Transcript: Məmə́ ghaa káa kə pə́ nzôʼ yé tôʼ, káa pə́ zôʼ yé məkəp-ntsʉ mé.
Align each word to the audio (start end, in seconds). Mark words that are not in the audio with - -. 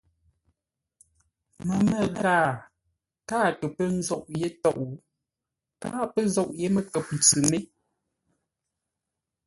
Məmə́ 1.67 2.03
ghaa 2.17 2.47
káa 3.29 3.49
kə 3.59 3.65
pə́ 3.75 3.87
nzôʼ 3.97 4.23
yé 4.39 4.47
tôʼ, 4.63 4.79
káa 5.81 6.03
pə́ 6.13 6.23
zôʼ 6.35 6.49
yé 6.59 6.67
məkəp-ntsʉ 6.75 7.39
mé. 7.51 7.57